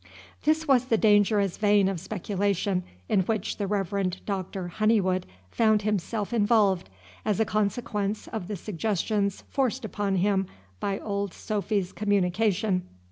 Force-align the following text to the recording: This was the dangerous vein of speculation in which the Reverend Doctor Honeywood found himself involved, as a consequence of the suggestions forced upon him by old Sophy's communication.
This 0.45 0.67
was 0.67 0.85
the 0.85 0.97
dangerous 0.97 1.57
vein 1.57 1.87
of 1.87 1.99
speculation 1.99 2.81
in 3.07 3.19
which 3.21 3.57
the 3.57 3.67
Reverend 3.67 4.19
Doctor 4.25 4.67
Honeywood 4.69 5.27
found 5.51 5.83
himself 5.83 6.33
involved, 6.33 6.89
as 7.23 7.39
a 7.39 7.45
consequence 7.45 8.27
of 8.27 8.47
the 8.47 8.55
suggestions 8.55 9.43
forced 9.51 9.85
upon 9.85 10.15
him 10.15 10.47
by 10.79 10.97
old 10.97 11.35
Sophy's 11.35 11.91
communication. 11.93 12.81